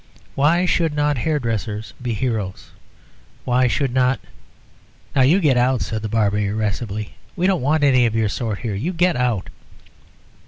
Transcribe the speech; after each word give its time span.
Why 0.33 0.65
should 0.65 0.95
not 0.95 1.19
hairdressers 1.19 1.93
be 2.01 2.15
heroes? 2.15 2.71
Why 3.45 3.67
should 3.67 3.93
not" 3.93 4.19
"Now, 5.15 5.21
you 5.21 5.39
get 5.39 5.57
out," 5.57 5.83
said 5.83 6.01
the 6.01 6.09
barber, 6.09 6.39
irascibly. 6.39 7.13
"We 7.35 7.45
don't 7.45 7.61
want 7.61 7.83
any 7.83 8.07
of 8.07 8.15
your 8.15 8.27
sort 8.29 8.57
here. 8.57 8.73
You 8.73 8.93
get 8.93 9.15
out." 9.15 9.49